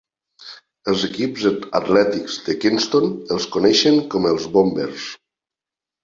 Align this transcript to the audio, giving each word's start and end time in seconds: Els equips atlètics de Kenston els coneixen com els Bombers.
Els 0.91 1.01
equips 1.07 1.43
atlètics 1.79 2.37
de 2.47 2.55
Kenston 2.63 3.11
els 3.35 3.45
coneixen 3.57 3.99
com 4.15 4.25
els 4.31 4.49
Bombers. 4.57 5.05